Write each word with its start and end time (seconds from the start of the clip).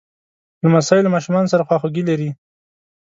لمسی 0.63 0.99
له 1.03 1.09
ماشومانو 1.15 1.51
سره 1.53 1.65
خواخوږي 1.67 2.03
لري. 2.09 2.29